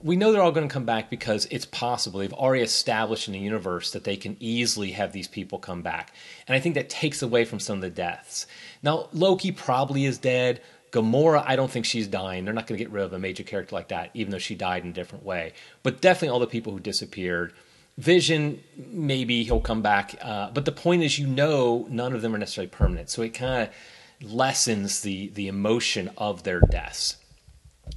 we 0.03 0.17
know 0.17 0.33
they're 0.33 0.43
all 0.43 0.53
going 0.53 0.69
to 0.69 0.73
come 0.73 0.85
back 0.85 1.09
because 1.11 1.47
it's 1.51 1.65
possible. 1.65 2.21
They've 2.21 2.33
already 2.33 2.63
established 2.63 3.29
in 3.29 3.35
the 3.35 3.39
universe 3.39 3.93
that 3.93 4.05
they 4.05 4.17
can 4.17 4.37
easily 4.41 4.93
have 4.93 5.13
these 5.13 5.29
people 5.29 5.59
come 5.59 5.83
back. 5.83 6.13
And 6.49 6.57
I 6.57 6.61
think 6.61 6.75
that 6.75 6.91
takes 6.91 7.23
away 7.23 7.45
from 7.45 7.61
some 7.61 7.77
of 7.77 7.83
the 7.83 7.91
deaths. 7.91 8.47
Now, 8.83 9.09
Loki 9.13 9.53
probably 9.53 10.05
is 10.05 10.19
dead. 10.19 10.61
Gamora, 10.91 11.45
I 11.47 11.57
don't 11.57 11.71
think 11.71 11.87
she's 11.87 12.09
dying. 12.09 12.45
They're 12.45 12.53
not 12.53 12.67
going 12.67 12.79
to 12.79 12.85
get 12.85 12.93
rid 12.93 13.05
of 13.05 13.13
a 13.13 13.19
major 13.19 13.45
character 13.45 13.75
like 13.75 13.89
that, 13.89 14.11
even 14.15 14.31
though 14.31 14.39
she 14.39 14.55
died 14.55 14.83
in 14.83 14.91
a 14.91 14.93
different 14.93 15.25
way. 15.25 15.53
But 15.83 16.03
definitely 16.03 16.31
all 16.31 16.41
the 16.41 16.47
people 16.47 16.73
who 16.73 16.81
disappeared. 16.81 17.55
Vision, 17.97 18.63
maybe 18.77 19.45
he'll 19.45 19.61
come 19.61 19.83
back. 19.83 20.17
Uh, 20.21 20.51
but 20.51 20.65
the 20.65 20.73
point 20.73 21.03
is, 21.03 21.19
you 21.19 21.27
know, 21.27 21.87
none 21.89 22.13
of 22.13 22.23
them 22.23 22.35
are 22.35 22.39
necessarily 22.39 22.69
permanent. 22.69 23.09
So 23.09 23.23
it 23.23 23.31
kind 23.31 23.69
of 23.69 23.75
lessens 24.23 25.01
the, 25.01 25.29
the 25.29 25.49
emotion 25.49 26.11
of 26.17 26.43
their 26.43 26.61
deaths. 26.61 27.17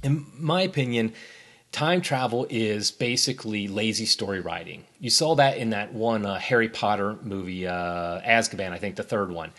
In 0.02 0.26
my 0.38 0.62
opinion, 0.62 1.12
time 1.72 2.00
travel 2.00 2.46
is 2.50 2.90
basically 2.90 3.68
lazy 3.68 4.06
story 4.06 4.40
writing. 4.40 4.84
You 4.98 5.10
saw 5.10 5.34
that 5.36 5.58
in 5.58 5.70
that 5.70 5.92
one 5.92 6.26
uh, 6.26 6.38
Harry 6.38 6.68
Potter 6.68 7.16
movie, 7.22 7.66
uh, 7.66 8.20
Azkaban, 8.20 8.72
I 8.72 8.78
think 8.78 8.96
the 8.96 9.02
third 9.02 9.30
one, 9.30 9.52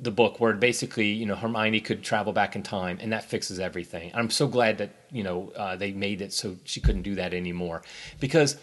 the 0.00 0.10
book 0.10 0.40
where 0.40 0.52
basically 0.52 1.08
you 1.08 1.26
know 1.26 1.34
Hermione 1.34 1.80
could 1.80 2.02
travel 2.02 2.32
back 2.32 2.54
in 2.54 2.62
time, 2.62 2.98
and 3.00 3.12
that 3.12 3.24
fixes 3.24 3.58
everything. 3.58 4.12
I'm 4.14 4.30
so 4.30 4.46
glad 4.46 4.78
that 4.78 4.90
you 5.10 5.24
know 5.24 5.52
uh, 5.56 5.76
they 5.76 5.92
made 5.92 6.20
it 6.20 6.32
so 6.32 6.56
she 6.64 6.80
couldn't 6.80 7.02
do 7.02 7.16
that 7.16 7.34
anymore 7.34 7.82
because 8.20 8.56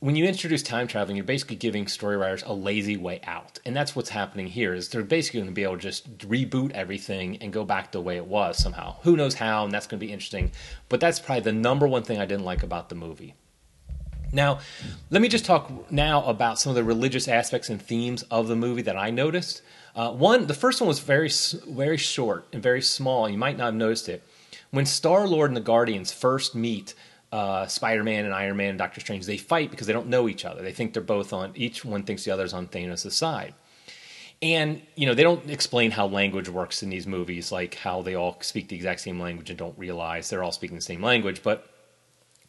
when 0.00 0.16
you 0.16 0.24
introduce 0.24 0.62
time 0.62 0.88
traveling, 0.88 1.16
you're 1.16 1.24
basically 1.24 1.56
giving 1.56 1.86
story 1.86 2.16
writers 2.16 2.42
a 2.44 2.54
lazy 2.54 2.96
way 2.96 3.20
out, 3.24 3.60
and 3.66 3.76
that's 3.76 3.94
what's 3.94 4.08
happening 4.08 4.46
here. 4.46 4.72
Is 4.72 4.88
they're 4.88 5.02
basically 5.02 5.40
going 5.40 5.50
to 5.50 5.54
be 5.54 5.62
able 5.62 5.76
to 5.76 5.82
just 5.82 6.18
reboot 6.18 6.72
everything 6.72 7.36
and 7.42 7.52
go 7.52 7.64
back 7.64 7.92
the 7.92 8.00
way 8.00 8.16
it 8.16 8.26
was 8.26 8.56
somehow. 8.56 8.96
Who 9.02 9.14
knows 9.16 9.34
how? 9.34 9.64
And 9.64 9.72
that's 9.72 9.86
going 9.86 10.00
to 10.00 10.06
be 10.06 10.12
interesting. 10.12 10.52
But 10.88 11.00
that's 11.00 11.20
probably 11.20 11.42
the 11.42 11.52
number 11.52 11.86
one 11.86 12.02
thing 12.02 12.18
I 12.18 12.24
didn't 12.24 12.46
like 12.46 12.62
about 12.62 12.88
the 12.88 12.94
movie. 12.94 13.34
Now, 14.32 14.60
let 15.10 15.20
me 15.20 15.28
just 15.28 15.44
talk 15.44 15.90
now 15.90 16.24
about 16.24 16.58
some 16.58 16.70
of 16.70 16.76
the 16.76 16.84
religious 16.84 17.28
aspects 17.28 17.68
and 17.68 17.82
themes 17.82 18.22
of 18.30 18.48
the 18.48 18.56
movie 18.56 18.82
that 18.82 18.96
I 18.96 19.10
noticed. 19.10 19.60
Uh, 19.94 20.12
one, 20.12 20.46
the 20.46 20.54
first 20.54 20.80
one 20.80 20.88
was 20.88 21.00
very, 21.00 21.30
very 21.68 21.96
short 21.98 22.46
and 22.52 22.62
very 22.62 22.80
small. 22.80 23.28
You 23.28 23.36
might 23.36 23.58
not 23.58 23.66
have 23.66 23.74
noticed 23.74 24.08
it. 24.08 24.22
When 24.70 24.86
Star 24.86 25.26
Lord 25.26 25.50
and 25.50 25.56
the 25.56 25.60
Guardians 25.60 26.12
first 26.12 26.54
meet 26.54 26.94
uh, 27.32 27.66
Spider-Man 27.66 28.24
and 28.24 28.34
Iron 28.34 28.56
Man 28.56 28.70
and 28.70 28.78
Doctor 28.78 29.00
Strange, 29.00 29.26
they 29.26 29.36
fight 29.36 29.70
because 29.70 29.86
they 29.86 29.92
don't 29.92 30.08
know 30.08 30.28
each 30.28 30.44
other. 30.44 30.62
They 30.62 30.72
think 30.72 30.92
they're 30.92 31.02
both 31.02 31.32
on 31.32 31.52
each 31.54 31.84
one 31.84 32.02
thinks 32.02 32.24
the 32.24 32.32
other's 32.32 32.52
on 32.52 32.66
Thanos' 32.66 33.12
side. 33.12 33.54
And 34.42 34.80
you 34.94 35.06
know 35.06 35.14
they 35.14 35.22
don't 35.22 35.50
explain 35.50 35.90
how 35.90 36.06
language 36.06 36.48
works 36.48 36.82
in 36.82 36.88
these 36.88 37.06
movies, 37.06 37.52
like 37.52 37.74
how 37.74 38.02
they 38.02 38.14
all 38.14 38.38
speak 38.40 38.68
the 38.68 38.76
exact 38.76 39.00
same 39.00 39.20
language 39.20 39.50
and 39.50 39.58
don't 39.58 39.78
realize 39.78 40.30
they're 40.30 40.42
all 40.42 40.52
speaking 40.52 40.76
the 40.76 40.82
same 40.82 41.02
language. 41.02 41.42
But 41.42 41.68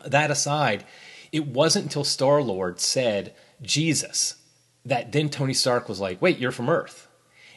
that 0.06 0.32
aside, 0.32 0.86
it 1.34 1.48
wasn't 1.48 1.86
until 1.86 2.06
Star 2.06 2.42
Lord 2.42 2.80
said 2.80 3.36
Jesus 3.62 4.36
that 4.86 5.12
then 5.12 5.30
Tony 5.30 5.54
Stark 5.54 5.90
was 5.90 6.00
like, 6.00 6.22
"Wait, 6.22 6.40
you're 6.40 6.52
from 6.52 6.70
Earth." 6.70 7.08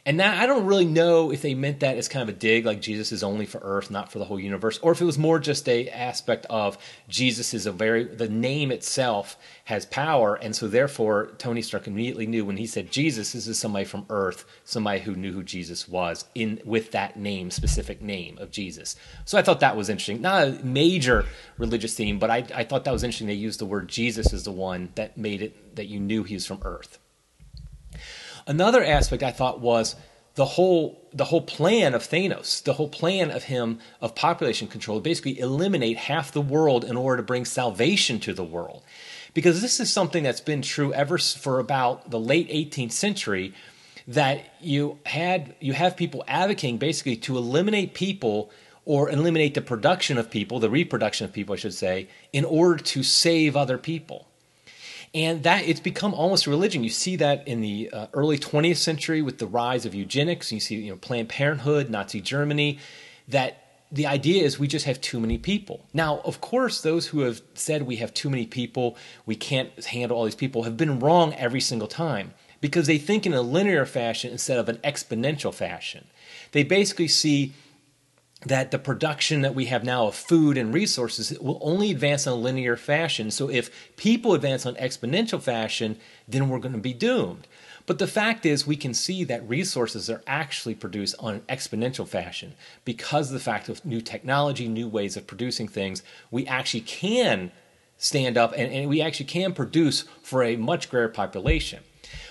And 0.06 0.20
that 0.20 0.38
I 0.38 0.44
don't 0.44 0.66
really 0.66 0.84
know 0.84 1.30
if 1.30 1.40
they 1.40 1.54
meant 1.54 1.80
that 1.80 1.96
as 1.96 2.08
kind 2.08 2.28
of 2.28 2.34
a 2.34 2.38
dig, 2.38 2.66
like 2.66 2.82
Jesus 2.82 3.10
is 3.10 3.22
only 3.22 3.46
for 3.46 3.58
Earth, 3.62 3.90
not 3.90 4.12
for 4.12 4.18
the 4.18 4.26
whole 4.26 4.38
universe, 4.38 4.78
or 4.82 4.92
if 4.92 5.00
it 5.00 5.06
was 5.06 5.16
more 5.16 5.38
just 5.38 5.66
a 5.66 5.88
aspect 5.88 6.44
of 6.50 6.76
Jesus 7.08 7.54
is 7.54 7.64
a 7.64 7.72
very 7.72 8.04
the 8.04 8.28
name 8.28 8.70
itself 8.70 9.38
has 9.64 9.86
power, 9.86 10.34
and 10.34 10.54
so 10.54 10.68
therefore 10.68 11.32
Tony 11.38 11.62
Stark 11.62 11.86
immediately 11.86 12.26
knew 12.26 12.44
when 12.44 12.58
he 12.58 12.66
said 12.66 12.92
Jesus, 12.92 13.32
this 13.32 13.46
is 13.46 13.58
somebody 13.58 13.86
from 13.86 14.04
Earth, 14.10 14.44
somebody 14.64 15.00
who 15.00 15.14
knew 15.14 15.32
who 15.32 15.42
Jesus 15.42 15.88
was 15.88 16.26
in 16.34 16.60
with 16.66 16.90
that 16.90 17.16
name, 17.16 17.50
specific 17.50 18.02
name 18.02 18.36
of 18.36 18.50
Jesus. 18.50 18.96
So 19.24 19.38
I 19.38 19.42
thought 19.42 19.60
that 19.60 19.76
was 19.76 19.88
interesting. 19.88 20.20
Not 20.20 20.48
a 20.48 20.50
major 20.62 21.24
religious 21.56 21.94
theme, 21.94 22.18
but 22.18 22.28
I, 22.28 22.44
I 22.54 22.64
thought 22.64 22.84
that 22.84 22.92
was 22.92 23.04
interesting. 23.04 23.28
They 23.28 23.34
used 23.34 23.58
the 23.58 23.64
word 23.64 23.88
Jesus 23.88 24.34
as 24.34 24.44
the 24.44 24.52
one 24.52 24.90
that 24.96 25.16
made 25.16 25.40
it 25.40 25.76
that 25.76 25.86
you 25.86 25.98
knew 25.98 26.24
he 26.24 26.34
was 26.34 26.44
from 26.44 26.60
Earth. 26.62 26.98
Another 28.46 28.84
aspect 28.84 29.22
I 29.22 29.30
thought 29.30 29.60
was 29.60 29.96
the 30.34 30.44
whole 30.44 31.00
the 31.12 31.26
whole 31.26 31.42
plan 31.42 31.94
of 31.94 32.02
Thanos, 32.02 32.62
the 32.62 32.74
whole 32.74 32.88
plan 32.88 33.30
of 33.30 33.44
him 33.44 33.78
of 34.00 34.14
population 34.14 34.66
control, 34.66 35.00
basically 35.00 35.38
eliminate 35.38 35.96
half 35.96 36.32
the 36.32 36.40
world 36.40 36.84
in 36.84 36.96
order 36.96 37.18
to 37.18 37.22
bring 37.22 37.44
salvation 37.44 38.18
to 38.20 38.34
the 38.34 38.44
world. 38.44 38.82
Because 39.32 39.62
this 39.62 39.78
is 39.78 39.92
something 39.92 40.24
that's 40.24 40.40
been 40.40 40.62
true 40.62 40.92
ever 40.92 41.18
for 41.18 41.60
about 41.60 42.10
the 42.10 42.18
late 42.18 42.48
18th 42.50 42.92
century 42.92 43.54
that 44.06 44.44
you 44.60 44.98
had 45.06 45.54
you 45.60 45.72
have 45.72 45.96
people 45.96 46.24
advocating 46.26 46.78
basically 46.78 47.16
to 47.16 47.38
eliminate 47.38 47.94
people 47.94 48.50
or 48.84 49.08
eliminate 49.08 49.54
the 49.54 49.62
production 49.62 50.18
of 50.18 50.30
people, 50.30 50.58
the 50.58 50.68
reproduction 50.68 51.24
of 51.24 51.32
people 51.32 51.54
I 51.54 51.56
should 51.56 51.74
say, 51.74 52.08
in 52.32 52.44
order 52.44 52.82
to 52.82 53.02
save 53.02 53.56
other 53.56 53.78
people 53.78 54.26
and 55.14 55.44
that 55.44 55.68
it's 55.68 55.80
become 55.80 56.12
almost 56.12 56.46
a 56.46 56.50
religion. 56.50 56.82
You 56.82 56.90
see 56.90 57.16
that 57.16 57.46
in 57.46 57.60
the 57.60 57.88
uh, 57.92 58.06
early 58.12 58.36
20th 58.36 58.76
century 58.76 59.22
with 59.22 59.38
the 59.38 59.46
rise 59.46 59.86
of 59.86 59.94
eugenics. 59.94 60.50
You 60.50 60.60
see, 60.60 60.74
you 60.74 60.90
know, 60.90 60.96
Planned 60.96 61.28
Parenthood, 61.28 61.88
Nazi 61.88 62.20
Germany. 62.20 62.78
That 63.28 63.64
the 63.92 64.06
idea 64.06 64.42
is 64.42 64.58
we 64.58 64.66
just 64.66 64.86
have 64.86 65.00
too 65.00 65.20
many 65.20 65.38
people. 65.38 65.86
Now, 65.94 66.18
of 66.24 66.40
course, 66.40 66.80
those 66.80 67.06
who 67.06 67.20
have 67.20 67.42
said 67.54 67.82
we 67.82 67.96
have 67.96 68.12
too 68.12 68.28
many 68.28 68.44
people, 68.44 68.96
we 69.24 69.36
can't 69.36 69.84
handle 69.84 70.18
all 70.18 70.24
these 70.24 70.34
people, 70.34 70.64
have 70.64 70.76
been 70.76 70.98
wrong 70.98 71.32
every 71.34 71.60
single 71.60 71.86
time 71.88 72.34
because 72.60 72.86
they 72.88 72.98
think 72.98 73.24
in 73.24 73.32
a 73.32 73.40
linear 73.40 73.86
fashion 73.86 74.32
instead 74.32 74.58
of 74.58 74.68
an 74.68 74.78
exponential 74.78 75.54
fashion. 75.54 76.06
They 76.52 76.64
basically 76.64 77.08
see 77.08 77.52
that 78.44 78.70
the 78.70 78.78
production 78.78 79.42
that 79.42 79.54
we 79.54 79.66
have 79.66 79.84
now 79.84 80.06
of 80.06 80.14
food 80.14 80.58
and 80.58 80.74
resources 80.74 81.38
will 81.40 81.58
only 81.62 81.90
advance 81.90 82.26
in 82.26 82.32
a 82.32 82.36
linear 82.36 82.76
fashion. 82.76 83.30
So 83.30 83.48
if 83.48 83.70
people 83.96 84.34
advance 84.34 84.66
on 84.66 84.74
exponential 84.74 85.40
fashion, 85.40 85.98
then 86.28 86.48
we're 86.48 86.58
going 86.58 86.74
to 86.74 86.78
be 86.80 86.92
doomed. 86.92 87.46
But 87.86 87.98
the 87.98 88.06
fact 88.06 88.46
is, 88.46 88.66
we 88.66 88.76
can 88.76 88.94
see 88.94 89.24
that 89.24 89.46
resources 89.48 90.08
are 90.08 90.22
actually 90.26 90.74
produced 90.74 91.14
on 91.18 91.34
an 91.34 91.40
exponential 91.42 92.08
fashion 92.08 92.54
because 92.84 93.28
of 93.28 93.34
the 93.34 93.40
fact 93.40 93.68
of 93.68 93.84
new 93.84 94.00
technology, 94.00 94.68
new 94.68 94.88
ways 94.88 95.16
of 95.16 95.26
producing 95.26 95.68
things. 95.68 96.02
We 96.30 96.46
actually 96.46 96.80
can 96.80 97.52
stand 97.98 98.36
up 98.36 98.52
and, 98.56 98.72
and 98.72 98.88
we 98.88 99.02
actually 99.02 99.26
can 99.26 99.52
produce 99.52 100.04
for 100.22 100.42
a 100.42 100.56
much 100.56 100.90
greater 100.90 101.08
population. 101.08 101.80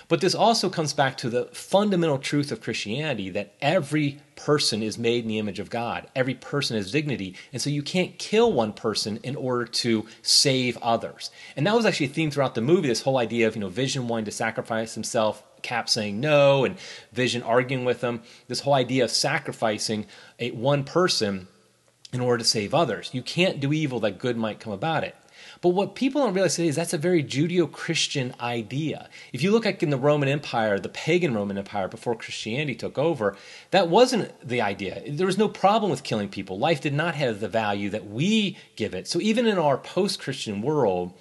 But 0.08 0.20
this 0.20 0.34
also 0.34 0.68
comes 0.68 0.92
back 0.92 1.16
to 1.18 1.30
the 1.30 1.46
fundamental 1.46 2.18
truth 2.18 2.52
of 2.52 2.60
Christianity 2.60 3.30
that 3.30 3.54
every 3.60 4.20
person 4.36 4.82
is 4.82 4.98
made 4.98 5.22
in 5.24 5.28
the 5.28 5.38
image 5.38 5.58
of 5.58 5.70
God. 5.70 6.08
Every 6.14 6.34
person 6.34 6.76
has 6.76 6.90
dignity. 6.90 7.34
And 7.52 7.62
so 7.62 7.70
you 7.70 7.82
can't 7.82 8.18
kill 8.18 8.52
one 8.52 8.72
person 8.72 9.18
in 9.22 9.36
order 9.36 9.64
to 9.64 10.06
save 10.22 10.76
others. 10.78 11.30
And 11.56 11.66
that 11.66 11.74
was 11.74 11.86
actually 11.86 12.06
a 12.06 12.10
theme 12.10 12.30
throughout 12.30 12.54
the 12.54 12.60
movie 12.60 12.88
this 12.88 13.02
whole 13.02 13.18
idea 13.18 13.46
of, 13.46 13.54
you 13.54 13.60
know, 13.60 13.68
Vision 13.68 14.08
wanting 14.08 14.26
to 14.26 14.30
sacrifice 14.30 14.94
himself, 14.94 15.42
Cap 15.62 15.88
saying 15.88 16.20
no, 16.20 16.64
and 16.64 16.76
Vision 17.12 17.42
arguing 17.42 17.84
with 17.84 18.02
him. 18.02 18.22
This 18.48 18.60
whole 18.60 18.74
idea 18.74 19.04
of 19.04 19.10
sacrificing 19.10 20.06
a, 20.38 20.50
one 20.50 20.84
person 20.84 21.48
in 22.12 22.20
order 22.20 22.38
to 22.38 22.48
save 22.48 22.74
others. 22.74 23.10
You 23.12 23.22
can't 23.22 23.60
do 23.60 23.72
evil 23.72 24.00
that 24.00 24.18
good 24.18 24.36
might 24.36 24.60
come 24.60 24.72
about 24.72 25.04
it. 25.04 25.16
But 25.60 25.70
what 25.70 25.94
people 25.94 26.22
don't 26.22 26.34
realize 26.34 26.56
today 26.56 26.68
is 26.68 26.76
that's 26.76 26.92
a 26.92 26.98
very 26.98 27.22
Judeo 27.22 27.70
Christian 27.70 28.34
idea. 28.40 29.08
If 29.32 29.42
you 29.42 29.50
look 29.50 29.64
like 29.64 29.82
in 29.82 29.90
the 29.90 29.96
Roman 29.96 30.28
Empire, 30.28 30.78
the 30.78 30.88
pagan 30.88 31.34
Roman 31.34 31.58
Empire 31.58 31.88
before 31.88 32.14
Christianity 32.14 32.74
took 32.74 32.98
over, 32.98 33.36
that 33.70 33.88
wasn't 33.88 34.32
the 34.46 34.60
idea. 34.60 35.02
There 35.08 35.26
was 35.26 35.38
no 35.38 35.48
problem 35.48 35.90
with 35.90 36.02
killing 36.02 36.28
people. 36.28 36.58
Life 36.58 36.80
did 36.80 36.94
not 36.94 37.14
have 37.14 37.40
the 37.40 37.48
value 37.48 37.90
that 37.90 38.06
we 38.06 38.56
give 38.76 38.94
it. 38.94 39.08
So 39.08 39.20
even 39.20 39.46
in 39.46 39.58
our 39.58 39.78
post 39.78 40.20
Christian 40.20 40.62
world, 40.62 41.12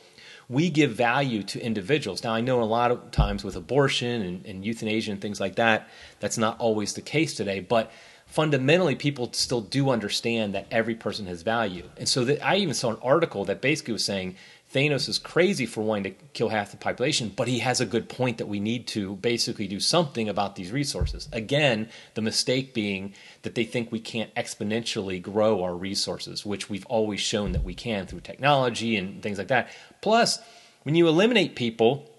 we 0.49 0.69
give 0.69 0.91
value 0.91 1.43
to 1.43 1.59
individuals. 1.61 2.23
Now, 2.23 2.33
I 2.33 2.41
know 2.41 2.61
a 2.61 2.65
lot 2.65 2.91
of 2.91 3.11
times 3.11 3.43
with 3.43 3.55
abortion 3.55 4.21
and, 4.21 4.45
and 4.45 4.65
euthanasia 4.65 5.11
and 5.11 5.21
things 5.21 5.39
like 5.39 5.55
that, 5.55 5.87
that's 6.19 6.37
not 6.37 6.59
always 6.59 6.93
the 6.93 7.01
case 7.01 7.33
today. 7.33 7.59
But 7.59 7.91
fundamentally 8.25 8.95
people 8.95 9.31
still 9.33 9.61
do 9.61 9.89
understand 9.89 10.53
that 10.55 10.67
every 10.71 10.95
person 10.95 11.27
has 11.27 11.41
value. 11.41 11.89
And 11.97 12.07
so 12.09 12.25
that 12.25 12.45
I 12.45 12.57
even 12.57 12.73
saw 12.73 12.91
an 12.91 12.97
article 13.01 13.45
that 13.45 13.61
basically 13.61 13.93
was 13.93 14.05
saying 14.05 14.35
Thanos 14.73 15.07
is 15.07 15.19
crazy 15.19 15.67
for 15.67 15.81
wanting 15.81 16.15
to 16.15 16.19
kill 16.33 16.49
half 16.49 16.71
the 16.71 16.77
population, 16.77 17.31
but 17.35 17.47
he 17.47 17.59
has 17.59 17.79
a 17.79 17.85
good 17.85 18.09
point 18.09 18.39
that 18.39 18.47
we 18.47 18.59
need 18.59 18.87
to 18.87 19.17
basically 19.17 19.67
do 19.67 19.79
something 19.79 20.27
about 20.27 20.55
these 20.55 20.71
resources. 20.71 21.29
Again, 21.31 21.89
the 22.15 22.21
mistake 22.21 22.73
being 22.73 23.13
that 23.43 23.53
they 23.53 23.65
think 23.65 23.91
we 23.91 23.99
can't 23.99 24.33
exponentially 24.33 25.21
grow 25.21 25.61
our 25.61 25.75
resources, 25.75 26.43
which 26.43 26.71
we've 26.71 26.87
always 26.87 27.19
shown 27.19 27.51
that 27.51 27.63
we 27.63 27.75
can 27.75 28.07
through 28.07 28.21
technology 28.21 28.97
and 28.97 29.21
things 29.21 29.37
like 29.37 29.49
that. 29.49 29.69
Plus, 30.01 30.39
when 30.81 30.95
you 30.95 31.07
eliminate 31.07 31.55
people, 31.55 32.09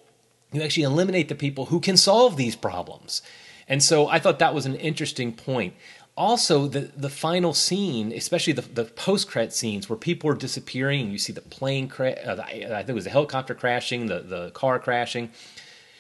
you 0.53 0.63
actually 0.63 0.85
eliminate 0.85 1.29
the 1.29 1.35
people 1.35 1.67
who 1.67 1.81
can 1.81 1.97
solve 1.97 2.37
these 2.37 2.55
problems. 2.55 3.21
And 3.69 3.83
so 3.83 4.09
I 4.09 4.19
thought 4.19 4.39
that 4.39 4.55
was 4.55 4.67
an 4.67 4.75
interesting 4.77 5.33
point 5.33 5.75
also 6.17 6.67
the 6.67 6.93
the 6.97 7.11
final 7.11 7.55
scene, 7.55 8.13
especially 8.13 8.53
the 8.53 8.63
the 8.63 8.85
post 8.85 9.29
credit 9.29 9.53
scenes 9.53 9.89
where 9.89 9.97
people 9.97 10.31
are 10.31 10.35
disappearing, 10.35 11.11
you 11.11 11.19
see 11.19 11.33
the 11.33 11.41
plane 11.41 11.89
crash. 11.89 12.19
Uh, 12.25 12.37
I 12.41 12.79
think 12.79 12.91
it 12.91 12.95
was 12.95 13.05
the 13.05 13.11
helicopter 13.11 13.55
crashing, 13.55 14.07
the 14.07 14.21
the 14.21 14.51
car 14.51 14.79
crashing, 14.79 15.31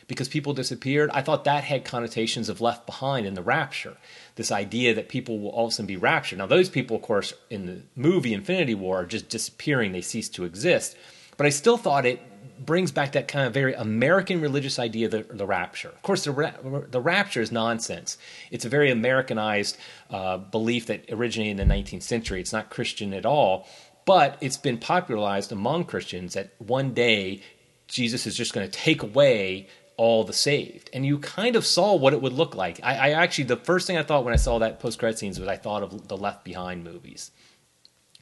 because 0.07 0.29
people 0.29 0.53
disappeared. 0.53 1.11
I 1.13 1.23
thought 1.23 1.45
that 1.45 1.65
had 1.65 1.85
connotations 1.85 2.49
of 2.49 2.61
left 2.61 2.87
behind 2.87 3.27
in 3.27 3.35
the 3.35 3.43
rapture. 3.43 3.97
This 4.37 4.53
idea 4.53 4.95
that 4.95 5.09
people 5.09 5.41
will 5.41 5.51
all 5.51 5.67
of 5.67 5.73
a 5.73 5.75
sudden 5.75 5.87
be 5.87 5.97
raptured. 5.97 6.39
Now 6.39 6.47
those 6.47 6.69
people, 6.69 6.97
of 6.97 7.03
course, 7.03 7.35
in 7.51 7.67
the 7.67 7.83
movie 7.97 8.35
Infinity 8.35 8.75
War, 8.75 9.01
are 9.01 9.07
just 9.07 9.29
disappearing; 9.29 9.93
they 9.93 10.03
cease 10.03 10.29
to 10.31 10.45
exist. 10.45 10.97
But 11.37 11.47
I 11.47 11.51
still 11.51 11.77
thought 11.77 12.07
it 12.07 12.21
brings 12.59 12.93
back 12.93 13.13
that 13.13 13.29
kind 13.29 13.47
of 13.47 13.55
very 13.55 13.75
American 13.75 14.41
religious 14.41 14.79
idea 14.79 15.07
of 15.07 15.13
the, 15.13 15.23
the 15.23 15.47
rapture. 15.47 15.89
Of 15.89 16.03
course, 16.03 16.25
the, 16.25 16.33
ra- 16.33 16.53
the 16.63 17.01
rapture 17.01 17.41
is 17.41 17.51
nonsense. 17.51 18.19
It's 18.51 18.65
a 18.65 18.69
very 18.69 18.91
Americanized 18.91 19.77
uh, 20.11 20.39
belief 20.39 20.87
that 20.87 21.05
originated 21.11 21.59
in 21.59 21.69
the 21.69 21.75
19th 21.75 22.03
century. 22.03 22.41
It's 22.41 22.53
not 22.53 22.71
Christian 22.71 23.13
at 23.15 23.27
all, 23.27 23.67
but 24.05 24.39
it's 24.41 24.57
been 24.57 24.79
popularized 24.79 25.53
among 25.53 25.85
Christians 25.85 26.35
that 26.35 26.53
one 26.59 26.95
day 26.95 27.43
Jesus 27.89 28.27
is 28.27 28.37
just 28.37 28.53
going 28.53 28.67
to 28.67 28.73
take 28.73 29.03
away 29.03 29.69
all 29.97 30.25
the 30.25 30.33
saved. 30.33 30.91
And 30.93 31.07
you 31.07 31.19
kind 31.19 31.57
of 31.57 31.65
saw 31.65 31.95
what 31.95 32.13
it 32.13 32.21
would 32.21 32.33
look 32.33 32.55
like. 32.55 32.81
I, 32.83 32.95
I 32.95 33.11
actually, 33.11 33.45
the 33.45 33.57
first 33.57 33.87
thing 33.87 33.97
I 33.97 34.03
thought 34.03 34.25
when 34.25 34.35
I 34.35 34.39
saw 34.39 34.59
that 34.59 34.81
post 34.81 34.99
credit 34.99 35.19
scenes 35.19 35.39
was 35.39 35.49
I 35.49 35.57
thought 35.57 35.83
of 35.83 36.09
the 36.09 36.17
Left 36.17 36.45
Behind 36.45 36.83
movies. 36.83 37.31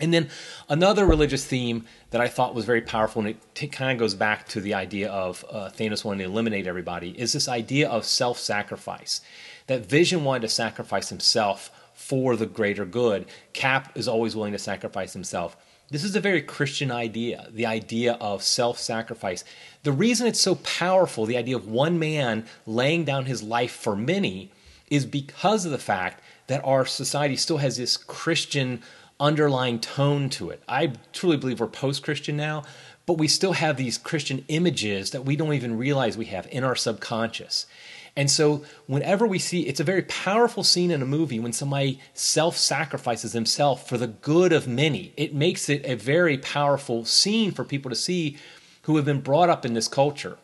And 0.03 0.13
then 0.13 0.29
another 0.69 1.07
religious 1.07 1.47
theme 1.47 1.87
that 2.11 2.21
I 2.21 2.27
thought 2.27 2.57
was 2.57 2.65
very 2.65 2.83
powerful, 2.83 3.21
and 3.21 3.31
it 3.31 3.37
t- 3.55 3.69
kind 3.69 3.93
of 3.93 3.99
goes 3.99 4.15
back 4.15 4.49
to 4.49 4.61
the 4.61 4.75
idea 4.75 5.09
of 5.09 5.45
uh, 5.49 5.71
Thanos 5.71 6.05
wanting 6.05 6.27
to 6.27 6.33
eliminate 6.33 6.67
everybody, 6.67 7.11
is 7.19 7.33
this 7.33 7.49
idea 7.49 7.89
of 7.89 8.05
self 8.05 8.39
sacrifice. 8.39 9.21
That 9.69 9.87
Vision 9.87 10.25
wanted 10.25 10.43
to 10.43 10.49
sacrifice 10.49 11.09
himself 11.09 11.71
for 11.95 12.35
the 12.35 12.47
greater 12.47 12.85
good. 12.85 13.27
Cap 13.53 13.93
is 13.95 14.09
always 14.09 14.35
willing 14.35 14.53
to 14.53 14.59
sacrifice 14.59 15.13
himself. 15.13 15.57
This 15.89 16.03
is 16.03 16.17
a 16.17 16.21
very 16.21 16.43
Christian 16.43 16.91
idea, 16.91 17.47
the 17.53 17.67
idea 17.67 18.15
of 18.15 18.43
self 18.43 18.79
sacrifice. 18.81 19.45
The 19.85 19.93
reason 19.93 20.27
it's 20.27 20.41
so 20.41 20.57
powerful, 20.57 21.27
the 21.27 21.37
idea 21.37 21.55
of 21.55 21.69
one 21.69 22.01
man 22.01 22.47
laying 22.67 23.05
down 23.05 23.27
his 23.27 23.41
life 23.41 23.73
for 23.73 23.95
many, 23.95 24.51
is 24.91 25.07
because 25.07 25.65
of 25.65 25.71
the 25.71 25.79
fact 25.79 26.25
that 26.49 26.65
our 26.65 26.85
society 26.87 27.37
still 27.37 27.59
has 27.59 27.77
this 27.77 27.97
Christian 27.97 28.83
underlying 29.21 29.79
tone 29.79 30.29
to 30.31 30.51
it. 30.51 30.63
I 30.69 30.93
truly 31.13 31.37
believe 31.37 31.61
we're 31.61 31.67
post 31.67 32.03
Christian 32.03 32.37
now, 32.37 32.65
but 33.07 33.19
we 33.19 33.29
still 33.29 33.53
have 33.53 33.77
these 33.77 33.99
Christian 33.99 34.45
images 34.49 35.11
that 35.11 35.25
we 35.25 35.37
don't 35.37 35.55
even 35.55 35.79
realize 35.79 36.17
we 36.17 36.27
have 36.27 36.47
in 36.51 36.65
our 36.65 36.77
subconscious. 36.77 37.67
And 38.15 38.31
so, 38.31 38.65
whenever 38.87 39.27
we 39.27 39.39
see 39.39 39.63
it's 39.63 39.81
a 39.81 39.85
very 39.85 40.03
powerful 40.03 40.63
scene 40.63 40.91
in 40.91 41.01
a 41.01 41.07
movie 41.07 41.41
when 41.41 41.53
somebody 41.53 41.99
self 42.13 42.57
sacrifices 42.57 43.33
himself 43.33 43.89
for 43.89 43.97
the 43.97 44.07
good 44.07 44.53
of 44.53 44.69
many, 44.69 45.15
it 45.17 45.35
makes 45.35 45.69
it 45.69 45.85
a 45.87 45.95
very 45.95 46.37
powerful 46.37 47.05
scene 47.07 47.53
for 47.53 47.65
people 47.65 47.89
to 47.89 47.97
see 47.97 48.37
who 48.83 48.97
have 48.97 49.07
been 49.07 49.21
brought 49.21 49.49
up 49.49 49.65
in 49.65 49.73
this 49.73 49.89
culture. 49.89 50.37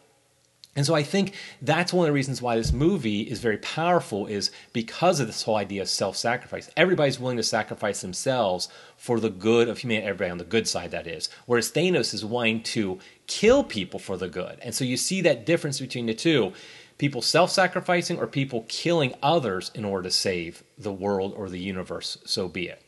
And 0.78 0.86
so 0.86 0.94
I 0.94 1.02
think 1.02 1.34
that's 1.60 1.92
one 1.92 2.06
of 2.06 2.10
the 2.10 2.14
reasons 2.14 2.40
why 2.40 2.54
this 2.54 2.72
movie 2.72 3.22
is 3.22 3.40
very 3.40 3.58
powerful 3.58 4.28
is 4.28 4.52
because 4.72 5.18
of 5.18 5.26
this 5.26 5.42
whole 5.42 5.56
idea 5.56 5.82
of 5.82 5.88
self-sacrifice. 5.88 6.70
Everybody's 6.76 7.18
willing 7.18 7.36
to 7.36 7.42
sacrifice 7.42 8.00
themselves 8.00 8.68
for 8.96 9.18
the 9.18 9.28
good 9.28 9.68
of 9.68 9.78
humanity, 9.78 10.06
everybody 10.06 10.30
on 10.30 10.38
the 10.38 10.44
good 10.44 10.68
side 10.68 10.92
that 10.92 11.08
is. 11.08 11.30
Whereas 11.46 11.72
Thanos 11.72 12.14
is 12.14 12.24
wanting 12.24 12.62
to 12.62 13.00
kill 13.26 13.64
people 13.64 13.98
for 13.98 14.16
the 14.16 14.28
good. 14.28 14.60
And 14.62 14.72
so 14.72 14.84
you 14.84 14.96
see 14.96 15.20
that 15.22 15.44
difference 15.44 15.80
between 15.80 16.06
the 16.06 16.14
two. 16.14 16.52
People 16.96 17.22
self-sacrificing 17.22 18.16
or 18.16 18.28
people 18.28 18.64
killing 18.68 19.14
others 19.20 19.72
in 19.74 19.84
order 19.84 20.04
to 20.04 20.12
save 20.12 20.62
the 20.78 20.92
world 20.92 21.34
or 21.36 21.48
the 21.48 21.58
universe, 21.58 22.18
so 22.24 22.46
be 22.46 22.68
it. 22.68 22.80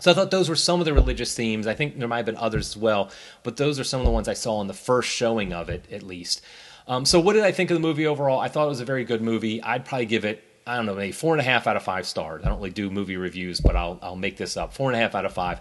So 0.00 0.10
I 0.10 0.14
thought 0.14 0.32
those 0.32 0.48
were 0.48 0.56
some 0.56 0.80
of 0.80 0.84
the 0.84 0.92
religious 0.92 1.36
themes. 1.36 1.68
I 1.68 1.74
think 1.74 1.96
there 1.96 2.08
might 2.08 2.16
have 2.16 2.26
been 2.26 2.36
others 2.36 2.70
as 2.70 2.76
well, 2.76 3.12
but 3.44 3.56
those 3.56 3.78
are 3.78 3.84
some 3.84 4.00
of 4.00 4.04
the 4.04 4.10
ones 4.10 4.26
I 4.26 4.34
saw 4.34 4.60
in 4.60 4.66
the 4.66 4.74
first 4.74 5.08
showing 5.08 5.52
of 5.52 5.68
it, 5.68 5.84
at 5.92 6.02
least. 6.02 6.42
Um, 6.86 7.04
so, 7.04 7.20
what 7.20 7.32
did 7.32 7.44
I 7.44 7.52
think 7.52 7.70
of 7.70 7.74
the 7.74 7.80
movie 7.80 8.06
overall? 8.06 8.40
I 8.40 8.48
thought 8.48 8.66
it 8.66 8.68
was 8.68 8.80
a 8.80 8.84
very 8.84 9.04
good 9.04 9.22
movie. 9.22 9.62
I'd 9.62 9.84
probably 9.84 10.06
give 10.06 10.24
it, 10.24 10.44
I 10.66 10.76
don't 10.76 10.86
know, 10.86 10.94
maybe 10.94 11.12
four 11.12 11.32
and 11.34 11.40
a 11.40 11.44
half 11.44 11.66
out 11.66 11.76
of 11.76 11.82
five 11.82 12.06
stars. 12.06 12.42
I 12.44 12.48
don't 12.48 12.58
really 12.58 12.70
do 12.70 12.90
movie 12.90 13.16
reviews, 13.16 13.60
but 13.60 13.76
I'll 13.76 13.98
I'll 14.02 14.16
make 14.16 14.36
this 14.36 14.56
up. 14.56 14.74
Four 14.74 14.90
and 14.90 14.96
a 14.96 15.00
half 15.00 15.14
out 15.14 15.24
of 15.24 15.32
five. 15.32 15.60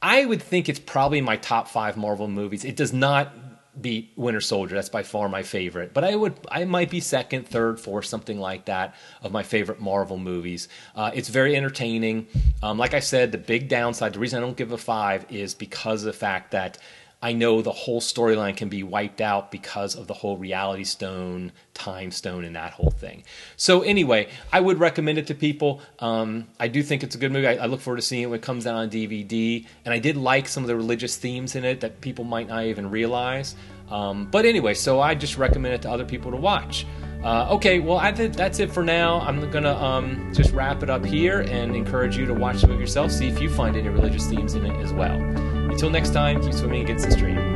I 0.00 0.24
would 0.24 0.42
think 0.42 0.68
it's 0.68 0.78
probably 0.78 1.20
my 1.20 1.36
top 1.36 1.68
five 1.68 1.96
Marvel 1.96 2.28
movies. 2.28 2.64
It 2.64 2.76
does 2.76 2.92
not 2.92 3.32
beat 3.80 4.12
Winter 4.16 4.40
Soldier. 4.40 4.74
That's 4.74 4.88
by 4.88 5.02
far 5.02 5.28
my 5.28 5.42
favorite. 5.42 5.92
But 5.92 6.04
I 6.04 6.14
would, 6.14 6.34
I 6.50 6.64
might 6.64 6.90
be 6.90 7.00
second, 7.00 7.48
third, 7.48 7.80
fourth, 7.80 8.06
something 8.06 8.38
like 8.38 8.66
that 8.66 8.94
of 9.22 9.32
my 9.32 9.42
favorite 9.42 9.80
Marvel 9.80 10.16
movies. 10.16 10.68
Uh, 10.94 11.10
it's 11.14 11.28
very 11.28 11.56
entertaining. 11.56 12.28
Um, 12.62 12.78
like 12.78 12.94
I 12.94 13.00
said, 13.00 13.32
the 13.32 13.38
big 13.38 13.68
downside, 13.68 14.12
the 14.12 14.18
reason 14.18 14.38
I 14.38 14.46
don't 14.46 14.56
give 14.56 14.72
a 14.72 14.78
five 14.78 15.26
is 15.30 15.54
because 15.54 16.02
of 16.02 16.06
the 16.06 16.18
fact 16.18 16.52
that 16.52 16.78
I 17.24 17.32
know 17.32 17.62
the 17.62 17.72
whole 17.72 18.02
storyline 18.02 18.54
can 18.54 18.68
be 18.68 18.82
wiped 18.82 19.22
out 19.22 19.50
because 19.50 19.94
of 19.94 20.08
the 20.08 20.12
whole 20.12 20.36
reality 20.36 20.84
stone, 20.84 21.52
time 21.72 22.10
stone, 22.10 22.44
and 22.44 22.54
that 22.54 22.74
whole 22.74 22.90
thing. 22.90 23.24
So 23.56 23.80
anyway, 23.80 24.28
I 24.52 24.60
would 24.60 24.78
recommend 24.78 25.16
it 25.16 25.28
to 25.28 25.34
people. 25.34 25.80
Um, 26.00 26.48
I 26.60 26.68
do 26.68 26.82
think 26.82 27.02
it's 27.02 27.14
a 27.14 27.18
good 27.18 27.32
movie. 27.32 27.46
I, 27.46 27.54
I, 27.54 27.64
look 27.64 27.80
forward 27.80 27.96
to 27.96 28.02
seeing 28.02 28.24
it 28.24 28.26
when 28.26 28.40
it 28.40 28.42
comes 28.42 28.66
out 28.66 28.74
on 28.74 28.90
DVD. 28.90 29.64
And 29.86 29.94
I 29.94 30.00
did 30.00 30.18
like 30.18 30.46
some 30.48 30.64
of 30.64 30.68
the 30.68 30.76
religious 30.76 31.16
themes 31.16 31.56
in 31.56 31.64
it 31.64 31.80
that 31.80 32.02
people 32.02 32.26
might 32.26 32.46
not 32.46 32.64
even 32.64 32.90
realize. 32.90 33.56
Um, 33.90 34.26
but 34.30 34.44
anyway, 34.44 34.74
so 34.74 35.00
I 35.00 35.14
just 35.14 35.38
recommend 35.38 35.76
it 35.76 35.82
to 35.82 35.90
other 35.90 36.04
people 36.04 36.30
to 36.30 36.36
watch. 36.36 36.86
Uh, 37.22 37.48
okay, 37.52 37.80
well, 37.80 37.96
I 37.96 38.12
think 38.12 38.36
that's 38.36 38.58
it 38.58 38.70
for 38.70 38.84
now. 38.84 39.20
I'm 39.20 39.50
gonna 39.50 39.74
um, 39.76 40.30
just 40.34 40.52
wrap 40.52 40.82
it 40.82 40.90
up 40.90 41.06
here 41.06 41.40
and 41.40 41.74
encourage 41.74 42.18
you 42.18 42.26
to 42.26 42.34
watch 42.34 42.60
the 42.60 42.66
movie 42.66 42.80
yourself. 42.80 43.10
See 43.10 43.28
if 43.28 43.40
you 43.40 43.48
find 43.48 43.76
any 43.76 43.88
religious 43.88 44.26
themes 44.26 44.52
in 44.52 44.66
it 44.66 44.76
as 44.82 44.92
well. 44.92 45.53
Until 45.74 45.90
next 45.90 46.10
time, 46.10 46.40
keep 46.40 46.54
swimming 46.54 46.82
against 46.82 47.04
the 47.04 47.10
stream. 47.10 47.53